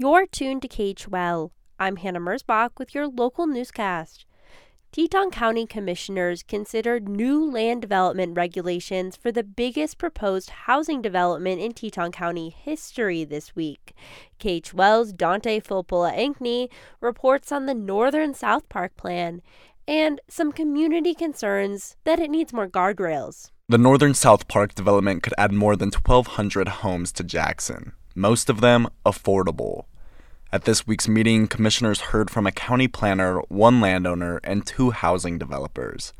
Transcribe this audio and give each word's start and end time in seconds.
You're 0.00 0.26
tuned 0.26 0.62
to 0.62 0.68
KHOL. 0.68 1.50
I'm 1.80 1.96
Hannah 1.96 2.20
Mersbach 2.20 2.70
with 2.78 2.94
your 2.94 3.08
local 3.08 3.48
newscast. 3.48 4.26
Teton 4.92 5.32
County 5.32 5.66
commissioners 5.66 6.44
considered 6.44 7.08
new 7.08 7.44
land 7.44 7.82
development 7.82 8.36
regulations 8.36 9.16
for 9.16 9.32
the 9.32 9.42
biggest 9.42 9.98
proposed 9.98 10.50
housing 10.50 11.02
development 11.02 11.60
in 11.60 11.72
Teton 11.72 12.12
County 12.12 12.48
history 12.48 13.24
this 13.24 13.56
week. 13.56 13.92
KHOL's 14.38 15.12
Dante 15.12 15.58
Filpula 15.58 16.16
Ankney 16.16 16.68
reports 17.00 17.50
on 17.50 17.66
the 17.66 17.74
Northern 17.74 18.34
South 18.34 18.68
Park 18.68 18.96
plan 18.96 19.42
and 19.88 20.20
some 20.28 20.52
community 20.52 21.12
concerns 21.12 21.96
that 22.04 22.20
it 22.20 22.30
needs 22.30 22.52
more 22.52 22.68
guardrails. 22.68 23.50
The 23.68 23.78
Northern 23.78 24.14
South 24.14 24.46
Park 24.46 24.76
development 24.76 25.24
could 25.24 25.34
add 25.36 25.52
more 25.52 25.74
than 25.74 25.90
1,200 25.90 26.68
homes 26.68 27.10
to 27.12 27.24
Jackson, 27.24 27.94
most 28.14 28.48
of 28.48 28.60
them 28.60 28.88
affordable. 29.04 29.84
At 30.50 30.64
this 30.64 30.86
week's 30.86 31.06
meeting, 31.06 31.46
commissioners 31.46 32.00
heard 32.00 32.30
from 32.30 32.46
a 32.46 32.52
county 32.52 32.88
planner, 32.88 33.40
one 33.48 33.82
landowner, 33.82 34.40
and 34.42 34.64
two 34.66 34.92
housing 34.92 35.36
developers, 35.36 36.14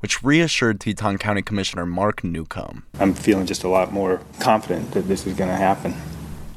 which 0.00 0.20
reassured 0.20 0.80
Teton 0.80 1.16
County 1.16 1.42
Commissioner 1.42 1.86
Mark 1.86 2.24
Newcomb. 2.24 2.82
I'm 2.98 3.14
feeling 3.14 3.46
just 3.46 3.62
a 3.62 3.68
lot 3.68 3.92
more 3.92 4.20
confident 4.40 4.90
that 4.92 5.06
this 5.06 5.28
is 5.28 5.36
going 5.36 5.50
to 5.50 5.56
happen. 5.56 5.94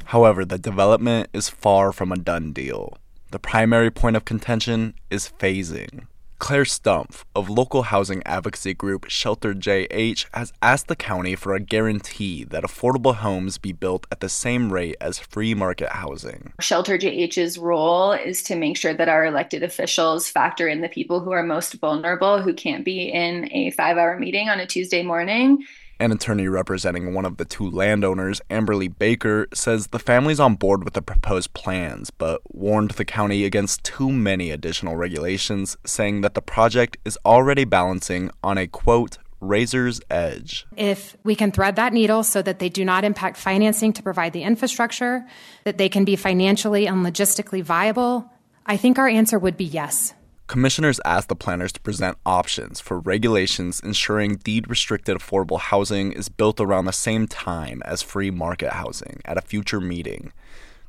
However, 0.06 0.44
the 0.44 0.58
development 0.58 1.28
is 1.32 1.48
far 1.48 1.92
from 1.92 2.10
a 2.10 2.16
done 2.16 2.52
deal. 2.52 2.98
The 3.30 3.38
primary 3.38 3.92
point 3.92 4.16
of 4.16 4.24
contention 4.24 4.94
is 5.08 5.30
phasing. 5.38 6.08
Claire 6.42 6.64
Stumpf 6.64 7.22
of 7.36 7.48
local 7.48 7.82
housing 7.84 8.20
advocacy 8.26 8.74
group 8.74 9.08
Shelter 9.08 9.54
JH 9.54 10.26
has 10.34 10.52
asked 10.60 10.88
the 10.88 10.96
county 10.96 11.36
for 11.36 11.54
a 11.54 11.60
guarantee 11.60 12.42
that 12.42 12.64
affordable 12.64 13.14
homes 13.14 13.58
be 13.58 13.70
built 13.70 14.08
at 14.10 14.18
the 14.18 14.28
same 14.28 14.72
rate 14.72 14.96
as 15.00 15.20
free 15.20 15.54
market 15.54 15.90
housing. 15.90 16.52
Shelter 16.60 16.98
JH's 16.98 17.58
role 17.58 18.10
is 18.10 18.42
to 18.42 18.56
make 18.56 18.76
sure 18.76 18.92
that 18.92 19.08
our 19.08 19.24
elected 19.24 19.62
officials 19.62 20.28
factor 20.28 20.66
in 20.66 20.80
the 20.80 20.88
people 20.88 21.20
who 21.20 21.30
are 21.30 21.44
most 21.44 21.74
vulnerable, 21.74 22.42
who 22.42 22.52
can't 22.52 22.84
be 22.84 23.04
in 23.04 23.48
a 23.52 23.70
five 23.70 23.96
hour 23.96 24.18
meeting 24.18 24.48
on 24.48 24.58
a 24.58 24.66
Tuesday 24.66 25.04
morning, 25.04 25.64
an 26.00 26.12
attorney 26.12 26.48
representing 26.48 27.14
one 27.14 27.24
of 27.24 27.36
the 27.36 27.44
two 27.44 27.70
landowners, 27.70 28.40
Amberly 28.50 28.88
Baker, 28.96 29.46
says 29.54 29.88
the 29.88 29.98
family's 29.98 30.40
on 30.40 30.56
board 30.56 30.84
with 30.84 30.94
the 30.94 31.02
proposed 31.02 31.52
plans, 31.54 32.10
but 32.10 32.40
warned 32.52 32.92
the 32.92 33.04
county 33.04 33.44
against 33.44 33.84
too 33.84 34.10
many 34.10 34.50
additional 34.50 34.96
regulations, 34.96 35.76
saying 35.84 36.22
that 36.22 36.34
the 36.34 36.42
project 36.42 36.96
is 37.04 37.18
already 37.24 37.64
balancing 37.64 38.30
on 38.42 38.58
a 38.58 38.66
quote, 38.66 39.18
razor's 39.40 40.00
edge. 40.08 40.66
If 40.76 41.16
we 41.24 41.34
can 41.34 41.50
thread 41.50 41.76
that 41.76 41.92
needle 41.92 42.22
so 42.22 42.40
that 42.42 42.58
they 42.58 42.68
do 42.68 42.84
not 42.84 43.04
impact 43.04 43.36
financing 43.36 43.92
to 43.94 44.02
provide 44.02 44.32
the 44.32 44.44
infrastructure, 44.44 45.26
that 45.64 45.78
they 45.78 45.88
can 45.88 46.04
be 46.04 46.16
financially 46.16 46.86
and 46.86 47.04
logistically 47.04 47.62
viable, 47.62 48.30
I 48.64 48.76
think 48.76 48.98
our 48.98 49.08
answer 49.08 49.38
would 49.38 49.56
be 49.56 49.64
yes. 49.64 50.14
Commissioners 50.52 51.00
asked 51.06 51.30
the 51.30 51.34
planners 51.34 51.72
to 51.72 51.80
present 51.80 52.18
options 52.26 52.78
for 52.78 53.00
regulations 53.00 53.80
ensuring 53.80 54.36
deed 54.36 54.68
restricted 54.68 55.16
affordable 55.16 55.58
housing 55.58 56.12
is 56.12 56.28
built 56.28 56.60
around 56.60 56.84
the 56.84 56.92
same 56.92 57.26
time 57.26 57.80
as 57.86 58.02
free 58.02 58.30
market 58.30 58.74
housing 58.74 59.22
at 59.24 59.38
a 59.38 59.40
future 59.40 59.80
meeting. 59.80 60.30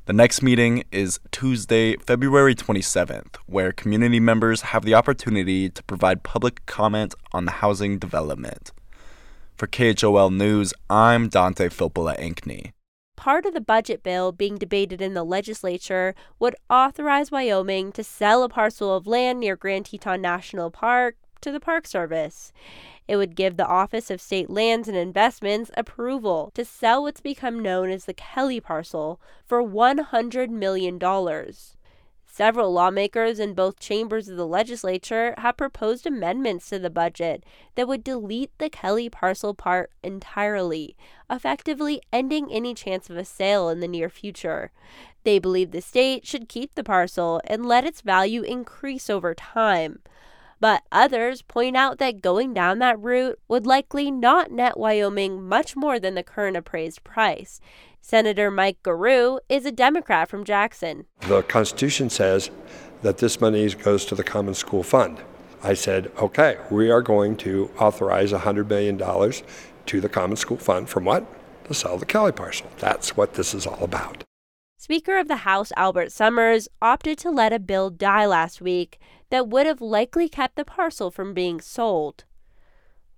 The 0.04 0.12
next 0.12 0.42
meeting 0.42 0.84
is 0.92 1.18
Tuesday, 1.30 1.96
February 1.96 2.54
27th, 2.54 3.36
where 3.46 3.72
community 3.72 4.20
members 4.20 4.60
have 4.60 4.84
the 4.84 4.92
opportunity 4.92 5.70
to 5.70 5.82
provide 5.84 6.22
public 6.22 6.66
comment 6.66 7.14
on 7.32 7.46
the 7.46 7.52
housing 7.62 7.98
development. 7.98 8.70
For 9.56 9.66
KHOL 9.66 10.30
News, 10.30 10.74
I'm 10.90 11.28
Dante 11.28 11.70
Filpula 11.70 12.20
Ankney 12.20 12.72
part 13.24 13.46
of 13.46 13.54
the 13.54 13.60
budget 13.62 14.02
bill 14.02 14.32
being 14.32 14.58
debated 14.58 15.00
in 15.00 15.14
the 15.14 15.24
legislature 15.24 16.14
would 16.38 16.54
authorize 16.68 17.30
Wyoming 17.30 17.90
to 17.92 18.04
sell 18.04 18.42
a 18.42 18.50
parcel 18.50 18.94
of 18.94 19.06
land 19.06 19.40
near 19.40 19.56
Grand 19.56 19.86
Teton 19.86 20.20
National 20.20 20.70
Park 20.70 21.16
to 21.40 21.50
the 21.50 21.58
Park 21.58 21.86
Service. 21.86 22.52
It 23.08 23.16
would 23.16 23.34
give 23.34 23.56
the 23.56 23.66
Office 23.66 24.10
of 24.10 24.20
State 24.20 24.50
Lands 24.50 24.88
and 24.88 24.96
Investments 24.96 25.70
approval 25.74 26.50
to 26.52 26.66
sell 26.66 27.00
what's 27.00 27.22
become 27.22 27.62
known 27.62 27.88
as 27.88 28.04
the 28.04 28.12
Kelly 28.12 28.60
parcel 28.60 29.18
for 29.46 29.62
$100 29.62 30.50
million. 30.50 30.98
Several 32.36 32.72
lawmakers 32.72 33.38
in 33.38 33.54
both 33.54 33.78
chambers 33.78 34.28
of 34.28 34.36
the 34.36 34.44
legislature 34.44 35.36
have 35.38 35.56
proposed 35.56 36.04
amendments 36.04 36.68
to 36.68 36.80
the 36.80 36.90
budget 36.90 37.44
that 37.76 37.86
would 37.86 38.02
delete 38.02 38.50
the 38.58 38.68
Kelly 38.68 39.08
parcel 39.08 39.54
part 39.54 39.92
entirely, 40.02 40.96
effectively 41.30 42.02
ending 42.12 42.50
any 42.50 42.74
chance 42.74 43.08
of 43.08 43.16
a 43.16 43.24
sale 43.24 43.68
in 43.68 43.78
the 43.78 43.86
near 43.86 44.08
future. 44.08 44.72
They 45.22 45.38
believe 45.38 45.70
the 45.70 45.80
state 45.80 46.26
should 46.26 46.48
keep 46.48 46.74
the 46.74 46.82
parcel 46.82 47.40
and 47.44 47.66
let 47.66 47.84
its 47.84 48.00
value 48.00 48.42
increase 48.42 49.08
over 49.08 49.32
time. 49.32 50.00
But 50.60 50.82
others 50.92 51.42
point 51.42 51.76
out 51.76 51.98
that 51.98 52.22
going 52.22 52.54
down 52.54 52.78
that 52.78 52.98
route 53.00 53.38
would 53.48 53.66
likely 53.66 54.10
not 54.10 54.50
net 54.50 54.78
Wyoming 54.78 55.42
much 55.42 55.76
more 55.76 55.98
than 55.98 56.14
the 56.14 56.22
current 56.22 56.56
appraised 56.56 57.04
price. 57.04 57.60
Senator 58.00 58.50
Mike 58.50 58.82
Gierau 58.82 59.38
is 59.48 59.64
a 59.64 59.72
Democrat 59.72 60.28
from 60.28 60.44
Jackson. 60.44 61.06
The 61.20 61.42
Constitution 61.42 62.10
says 62.10 62.50
that 63.02 63.18
this 63.18 63.40
money 63.40 63.68
goes 63.74 64.04
to 64.06 64.14
the 64.14 64.24
Common 64.24 64.54
School 64.54 64.82
Fund. 64.82 65.18
I 65.62 65.72
said, 65.74 66.12
okay, 66.18 66.58
we 66.70 66.90
are 66.90 67.00
going 67.00 67.36
to 67.38 67.70
authorize 67.78 68.32
$100 68.32 68.68
million 68.68 68.98
to 68.98 70.00
the 70.00 70.08
Common 70.08 70.36
School 70.36 70.58
Fund 70.58 70.88
from 70.90 71.06
what? 71.06 71.26
To 71.68 71.74
sell 71.74 71.96
the 71.96 72.04
Kelly 72.04 72.32
parcel. 72.32 72.68
That's 72.78 73.16
what 73.16 73.34
this 73.34 73.54
is 73.54 73.66
all 73.66 73.82
about. 73.82 74.24
Speaker 74.76 75.18
of 75.18 75.28
the 75.28 75.36
House 75.36 75.72
Albert 75.76 76.10
Sommers 76.12 76.68
opted 76.82 77.16
to 77.18 77.30
let 77.30 77.52
a 77.52 77.58
bill 77.58 77.90
die 77.90 78.26
last 78.26 78.60
week 78.60 78.98
that 79.30 79.48
would 79.48 79.66
have 79.66 79.80
likely 79.80 80.28
kept 80.28 80.56
the 80.56 80.64
parcel 80.64 81.10
from 81.10 81.32
being 81.32 81.60
sold. 81.60 82.24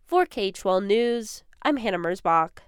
For 0.04 0.26
KHOL 0.26 0.82
News, 0.82 1.42
I'm 1.62 1.78
Hannah 1.78 1.98
Mersbach. 1.98 2.58